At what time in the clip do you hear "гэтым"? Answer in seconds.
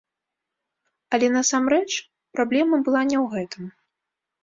3.39-3.63